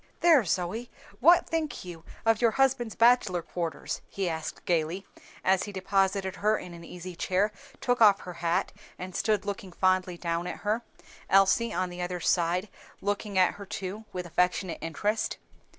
[0.21, 5.05] "There, Zoe, what think you of your husband's bachelor quarters?" he asked gayly,
[5.43, 9.71] as he deposited her in an easy chair, took off her hat, and stood looking
[9.71, 10.81] fondly down at her,
[11.29, 12.67] Elsie on the other side,
[12.99, 15.37] looking at her too with affectionate interest.